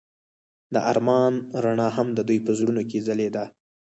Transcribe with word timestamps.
د 0.73 0.75
آرمان 0.91 1.33
رڼا 1.63 1.89
هم 1.97 2.07
د 2.13 2.19
دوی 2.27 2.39
په 2.45 2.51
زړونو 2.59 2.81
کې 2.89 2.99
ځلېده. 3.07 3.43